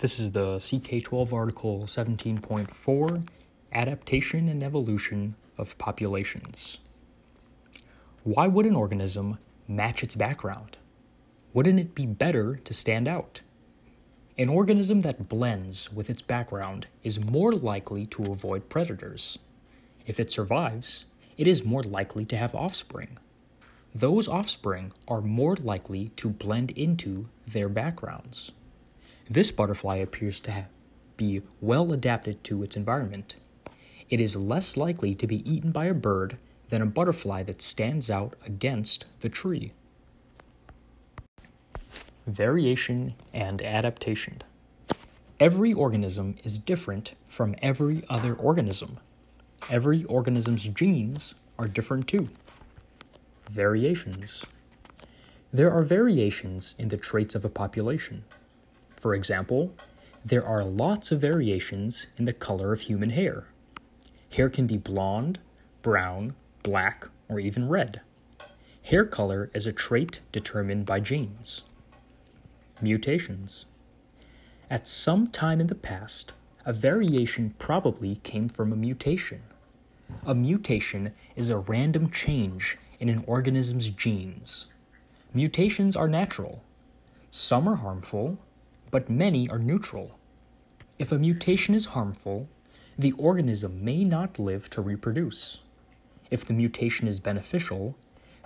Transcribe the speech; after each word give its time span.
This 0.00 0.20
is 0.20 0.30
the 0.30 0.58
CK12 0.58 1.32
article 1.32 1.80
17.4 1.80 3.28
Adaptation 3.72 4.48
and 4.48 4.62
Evolution 4.62 5.34
of 5.58 5.76
Populations. 5.76 6.78
Why 8.22 8.46
would 8.46 8.64
an 8.64 8.76
organism 8.76 9.38
match 9.66 10.04
its 10.04 10.14
background? 10.14 10.78
Wouldn't 11.52 11.80
it 11.80 11.96
be 11.96 12.06
better 12.06 12.54
to 12.54 12.72
stand 12.72 13.08
out? 13.08 13.40
An 14.38 14.48
organism 14.48 15.00
that 15.00 15.28
blends 15.28 15.92
with 15.92 16.08
its 16.08 16.22
background 16.22 16.86
is 17.02 17.18
more 17.18 17.50
likely 17.50 18.06
to 18.06 18.30
avoid 18.30 18.68
predators. 18.68 19.40
If 20.06 20.20
it 20.20 20.30
survives, 20.30 21.06
it 21.36 21.48
is 21.48 21.64
more 21.64 21.82
likely 21.82 22.24
to 22.26 22.36
have 22.36 22.54
offspring. 22.54 23.18
Those 23.92 24.28
offspring 24.28 24.92
are 25.08 25.20
more 25.20 25.56
likely 25.56 26.10
to 26.14 26.28
blend 26.28 26.70
into 26.70 27.28
their 27.48 27.68
backgrounds. 27.68 28.52
This 29.30 29.52
butterfly 29.52 29.96
appears 29.96 30.40
to 30.40 30.66
be 31.16 31.42
well 31.60 31.92
adapted 31.92 32.42
to 32.44 32.62
its 32.62 32.76
environment. 32.76 33.36
It 34.08 34.20
is 34.20 34.36
less 34.36 34.76
likely 34.76 35.14
to 35.16 35.26
be 35.26 35.48
eaten 35.50 35.70
by 35.70 35.84
a 35.84 35.94
bird 35.94 36.38
than 36.70 36.80
a 36.80 36.86
butterfly 36.86 37.42
that 37.42 37.60
stands 37.60 38.10
out 38.10 38.34
against 38.46 39.04
the 39.20 39.28
tree. 39.28 39.72
Variation 42.26 43.14
and 43.34 43.60
adaptation. 43.62 44.42
Every 45.40 45.72
organism 45.72 46.36
is 46.42 46.58
different 46.58 47.14
from 47.28 47.54
every 47.60 48.02
other 48.08 48.34
organism. 48.34 48.98
Every 49.70 50.04
organism's 50.04 50.64
genes 50.64 51.34
are 51.58 51.68
different 51.68 52.08
too. 52.08 52.28
Variations. 53.50 54.44
There 55.52 55.70
are 55.70 55.82
variations 55.82 56.74
in 56.78 56.88
the 56.88 56.96
traits 56.96 57.34
of 57.34 57.44
a 57.44 57.50
population. 57.50 58.24
For 59.00 59.14
example, 59.14 59.72
there 60.24 60.44
are 60.44 60.64
lots 60.64 61.12
of 61.12 61.20
variations 61.20 62.08
in 62.16 62.24
the 62.24 62.32
color 62.32 62.72
of 62.72 62.80
human 62.80 63.10
hair. 63.10 63.44
Hair 64.32 64.50
can 64.50 64.66
be 64.66 64.76
blonde, 64.76 65.38
brown, 65.82 66.34
black, 66.64 67.06
or 67.28 67.38
even 67.38 67.68
red. 67.68 68.00
Hair 68.82 69.04
color 69.04 69.50
is 69.54 69.66
a 69.66 69.72
trait 69.72 70.20
determined 70.32 70.84
by 70.84 70.98
genes. 70.98 71.62
Mutations. 72.82 73.66
At 74.68 74.86
some 74.86 75.28
time 75.28 75.60
in 75.60 75.68
the 75.68 75.74
past, 75.74 76.32
a 76.66 76.72
variation 76.72 77.54
probably 77.58 78.16
came 78.16 78.48
from 78.48 78.72
a 78.72 78.76
mutation. 78.76 79.42
A 80.26 80.34
mutation 80.34 81.14
is 81.36 81.50
a 81.50 81.58
random 81.58 82.10
change 82.10 82.76
in 82.98 83.08
an 83.08 83.22
organism's 83.26 83.90
genes. 83.90 84.66
Mutations 85.32 85.94
are 85.94 86.08
natural. 86.08 86.64
Some 87.30 87.68
are 87.68 87.76
harmful, 87.76 88.38
but 88.90 89.10
many 89.10 89.48
are 89.48 89.58
neutral. 89.58 90.18
If 90.98 91.12
a 91.12 91.18
mutation 91.18 91.74
is 91.74 91.86
harmful, 91.86 92.48
the 92.98 93.12
organism 93.12 93.84
may 93.84 94.04
not 94.04 94.38
live 94.38 94.68
to 94.70 94.82
reproduce. 94.82 95.62
If 96.30 96.44
the 96.44 96.52
mutation 96.52 97.06
is 97.06 97.20
beneficial, 97.20 97.96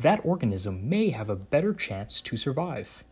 that 0.00 0.24
organism 0.24 0.88
may 0.88 1.10
have 1.10 1.28
a 1.28 1.36
better 1.36 1.74
chance 1.74 2.20
to 2.22 2.36
survive. 2.36 3.04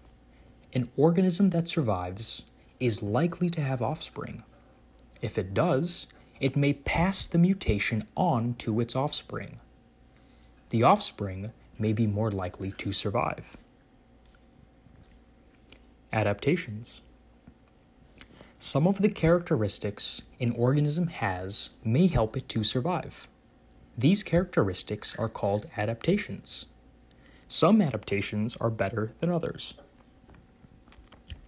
An 0.73 0.89
organism 0.97 1.49
that 1.49 1.69
survives 1.69 2.45
is 2.81 3.03
likely 3.03 3.49
to 3.51 3.61
have 3.61 3.83
offspring. 3.83 4.43
If 5.21 5.39
it 5.39 5.55
does, 5.55 6.07
it 6.41 6.57
may 6.57 6.73
pass 6.73 7.27
the 7.27 7.39
mutation 7.39 8.03
on 8.17 8.55
to 8.55 8.81
its 8.81 8.95
offspring. 8.95 9.61
The 10.71 10.83
offspring 10.83 11.53
may 11.79 11.93
be 11.93 12.07
more 12.07 12.31
likely 12.31 12.71
to 12.73 12.93
survive. 12.93 13.57
Adaptations. 16.13 17.03
Some 18.59 18.87
of 18.87 19.03
the 19.03 19.11
characteristics 19.11 20.23
an 20.41 20.53
organism 20.53 21.09
has 21.09 21.71
may 21.85 22.07
help 22.07 22.39
it 22.39 22.49
to 22.49 22.65
survive. 22.65 23.29
These 23.99 24.23
characteristics 24.23 25.15
are 25.19 25.29
called 25.29 25.69
adaptations. 25.77 26.65
Some 27.49 27.83
adaptations 27.83 28.57
are 28.57 28.71
better 28.71 29.13
than 29.21 29.31
others. 29.31 29.75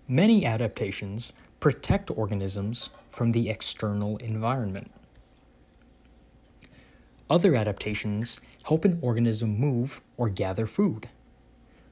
Many 0.06 0.44
adaptations 0.44 1.32
protect 1.60 2.10
organisms 2.10 2.90
from 3.10 3.32
the 3.32 3.48
external 3.48 4.18
environment. 4.18 4.90
Other 7.30 7.54
adaptations 7.54 8.40
help 8.64 8.84
an 8.84 8.98
organism 9.00 9.58
move 9.58 10.02
or 10.18 10.28
gather 10.28 10.66
food. 10.66 11.08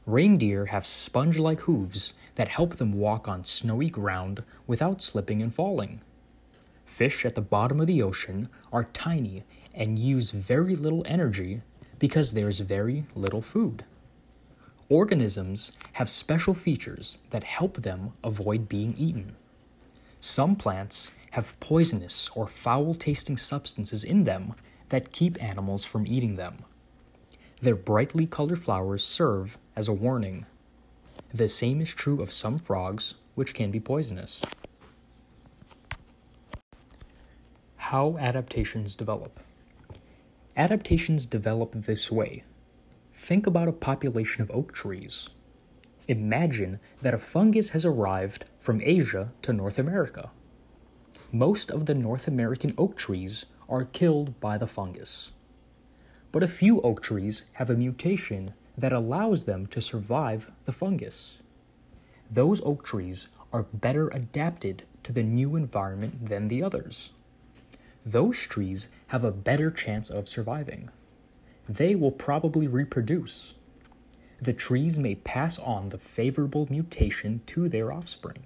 Reindeer 0.07 0.67
have 0.67 0.87
sponge 0.87 1.37
like 1.37 1.61
hooves 1.63 2.15
that 2.37 2.47
help 2.47 2.77
them 2.77 2.93
walk 2.93 3.27
on 3.27 3.43
snowy 3.43 3.91
ground 3.91 4.45
without 4.67 5.03
slipping 5.03 5.43
and 5.43 5.53
falling. 5.53 6.01
Fish 6.85 7.27
at 7.27 7.35
the 7.35 7.41
bottom 7.41 7.81
of 7.81 7.89
the 7.89 8.03
ocean 8.03 8.49
are 8.73 8.85
tiny 8.85 9.43
and 9.75 9.99
use 9.99 10.31
very 10.31 10.77
little 10.77 11.03
energy 11.07 11.61
because 11.99 12.33
there's 12.33 12.61
very 12.61 13.05
little 13.17 13.43
food. 13.43 13.85
Organisms 14.89 15.73
have 15.95 16.09
special 16.09 16.55
features 16.55 17.19
that 17.31 17.43
help 17.43 17.83
them 17.83 18.13
avoid 18.23 18.69
being 18.69 18.95
eaten. 18.97 19.35
Some 20.21 20.55
plants 20.55 21.11
have 21.33 21.59
poisonous 21.59 22.31
or 22.37 22.47
foul 22.47 22.95
tasting 22.95 23.37
substances 23.37 24.05
in 24.05 24.23
them 24.23 24.55
that 24.91 25.11
keep 25.11 25.43
animals 25.43 25.85
from 25.85 26.07
eating 26.07 26.37
them. 26.37 26.59
Their 27.61 27.75
brightly 27.75 28.27
colored 28.27 28.61
flowers 28.63 29.05
serve 29.05 29.59
as 29.77 29.89
a 29.89 29.93
warning. 29.93 30.47
The 31.33 31.49
same 31.49 31.81
is 31.81 31.95
true 31.95 32.23
of 32.23 32.33
some 32.33 32.59
frogs, 32.59 33.17
which 33.35 33.55
can 33.55 33.71
be 33.71 33.79
poisonous. 33.79 34.43
How 37.77 38.17
adaptations 38.19 38.95
develop. 38.95 39.39
Adaptations 40.57 41.27
develop 41.27 41.73
this 41.73 42.11
way. 42.11 42.43
Think 43.15 43.47
about 43.47 43.69
a 43.69 43.73
population 43.73 44.43
of 44.43 44.51
oak 44.51 44.73
trees. 44.73 45.29
Imagine 46.09 46.81
that 47.03 47.15
a 47.15 47.19
fungus 47.19 47.69
has 47.69 47.85
arrived 47.85 48.47
from 48.59 48.81
Asia 48.83 49.33
to 49.43 49.53
North 49.53 49.79
America. 49.79 50.31
Most 51.31 51.71
of 51.71 51.87
the 51.87 51.95
North 51.95 52.27
American 52.27 52.75
oak 52.79 52.97
trees 52.97 53.47
are 53.69 53.85
killed 53.85 54.41
by 54.41 54.57
the 54.57 54.67
fungus 54.67 55.33
but 56.37 56.43
a 56.43 56.49
few 56.49 56.83
oak 56.83 57.01
trees 57.01 57.45
have 57.53 57.71
a 57.71 57.75
mutation 57.75 58.53
that 58.77 58.93
allows 58.93 59.45
them 59.45 59.67
to 59.67 59.81
survive 59.81 60.51
the 60.65 60.73
fungus. 60.73 61.41
Those 62.31 62.61
oak 62.63 62.85
trees 62.85 63.29
are 63.53 63.63
better 63.73 64.09
adapted 64.09 64.83
to 65.03 65.13
the 65.13 65.23
new 65.23 65.57
environment 65.57 66.27
than 66.27 66.49
the 66.49 66.63
others. 66.63 67.13
Those 68.05 68.39
trees 68.41 68.89
have 69.09 69.25
a 69.25 69.31
better 69.31 69.71
chance 69.71 70.11
of 70.11 70.29
surviving. 70.29 70.91
They 71.69 71.95
will 71.95 72.13
probably 72.13 72.67
reproduce. 72.67 73.55
The 74.41 74.53
trees 74.53 74.99
may 74.99 75.15
pass 75.15 75.59
on 75.59 75.89
the 75.89 75.99
favorable 75.99 76.67
mutation 76.71 77.41
to 77.47 77.69
their 77.69 77.93
offspring. 77.93 78.45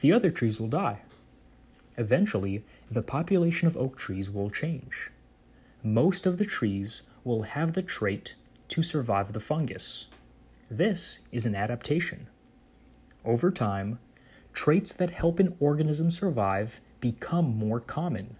The 0.00 0.12
other 0.12 0.30
trees 0.30 0.60
will 0.60 0.68
die. 0.68 1.02
Eventually, 1.96 2.64
the 2.90 3.02
population 3.02 3.68
of 3.68 3.76
oak 3.76 3.96
trees 3.96 4.30
will 4.30 4.50
change 4.50 5.10
most 5.82 6.26
of 6.26 6.36
the 6.36 6.44
trees 6.44 7.02
will 7.24 7.42
have 7.42 7.72
the 7.72 7.82
trait 7.82 8.34
to 8.70 8.82
survive 8.82 9.32
the 9.32 9.40
fungus. 9.40 10.06
This 10.70 11.18
is 11.32 11.44
an 11.44 11.56
adaptation. 11.56 12.28
Over 13.24 13.50
time, 13.50 13.98
traits 14.52 14.92
that 14.92 15.10
help 15.10 15.40
an 15.40 15.56
organism 15.58 16.10
survive 16.10 16.80
become 17.00 17.56
more 17.56 17.80
common. 17.80 18.36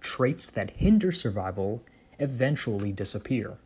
Traits 0.00 0.48
that 0.48 0.70
hinder 0.70 1.12
survival 1.12 1.82
eventually 2.18 2.90
disappear. 2.90 3.58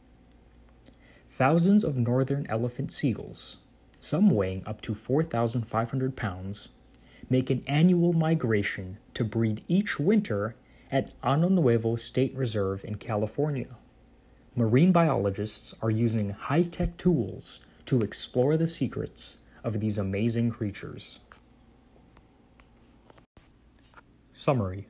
Thousands 1.31 1.85
of 1.85 1.97
northern 1.97 2.47
elephant 2.49 2.91
seagulls, 2.91 3.59
some 4.01 4.31
weighing 4.31 4.65
up 4.67 4.81
to 4.81 4.95
4,500 4.95 6.17
pounds, 6.17 6.71
make 7.31 7.51
an 7.51 7.63
annual 7.69 8.13
migration 8.13 8.99
to 9.15 9.25
breed 9.25 9.63
each 9.69 10.01
winter 10.01 10.57
at 10.91 11.15
Ano 11.23 11.49
Nuevo 11.49 11.95
State 11.95 12.35
Reserve 12.35 12.85
in 12.85 12.97
California. 12.97 13.77
Marine 14.57 14.93
biologists 14.93 15.75
are 15.83 15.91
using 15.91 16.31
high 16.31 16.63
tech 16.63 16.97
tools 16.97 17.59
to 17.85 18.03
explore 18.03 18.57
the 18.57 18.69
secrets 18.69 19.39
of 19.65 19.81
these 19.81 19.99
amazing 19.99 20.49
creatures. 20.49 21.19
Summary 24.33 24.87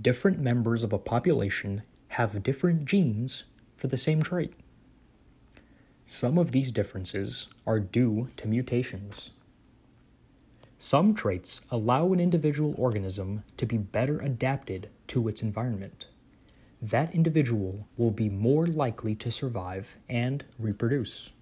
Different 0.00 0.38
members 0.38 0.82
of 0.82 0.94
a 0.94 0.98
population 0.98 1.82
have 2.08 2.42
different 2.42 2.86
genes 2.86 3.44
for 3.76 3.88
the 3.88 3.98
same 3.98 4.22
trait. 4.22 4.54
Some 6.06 6.38
of 6.38 6.52
these 6.52 6.72
differences 6.72 7.48
are 7.66 7.80
due 7.80 8.28
to 8.38 8.48
mutations. 8.48 9.32
Some 10.78 11.14
traits 11.14 11.60
allow 11.70 12.14
an 12.14 12.20
individual 12.20 12.74
organism 12.78 13.42
to 13.58 13.66
be 13.66 13.76
better 13.76 14.18
adapted 14.20 14.88
to 15.08 15.28
its 15.28 15.42
environment. 15.42 16.06
That 16.90 17.14
individual 17.14 17.88
will 17.96 18.10
be 18.10 18.28
more 18.28 18.66
likely 18.66 19.14
to 19.14 19.30
survive 19.30 19.96
and 20.10 20.44
reproduce. 20.58 21.32